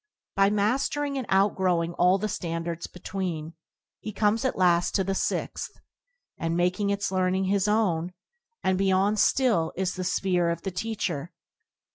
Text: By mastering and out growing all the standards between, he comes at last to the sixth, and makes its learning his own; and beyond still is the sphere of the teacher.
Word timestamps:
By 0.35 0.49
mastering 0.49 1.15
and 1.19 1.27
out 1.29 1.53
growing 1.55 1.93
all 1.93 2.17
the 2.17 2.27
standards 2.27 2.87
between, 2.87 3.53
he 3.99 4.11
comes 4.11 4.43
at 4.43 4.57
last 4.57 4.95
to 4.95 5.03
the 5.03 5.13
sixth, 5.13 5.79
and 6.39 6.57
makes 6.57 6.79
its 6.79 7.11
learning 7.11 7.43
his 7.43 7.67
own; 7.67 8.11
and 8.63 8.79
beyond 8.79 9.19
still 9.19 9.71
is 9.75 9.93
the 9.93 10.03
sphere 10.03 10.49
of 10.49 10.63
the 10.63 10.71
teacher. 10.71 11.31